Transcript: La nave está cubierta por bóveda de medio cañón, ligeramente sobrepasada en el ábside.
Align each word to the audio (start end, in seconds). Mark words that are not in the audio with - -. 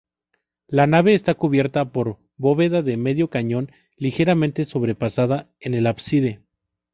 La 0.67 0.87
nave 0.87 1.13
está 1.13 1.35
cubierta 1.35 1.91
por 1.91 2.17
bóveda 2.35 2.81
de 2.81 2.97
medio 2.97 3.29
cañón, 3.29 3.71
ligeramente 3.97 4.65
sobrepasada 4.65 5.51
en 5.59 5.75
el 5.75 5.85
ábside. 5.85 6.41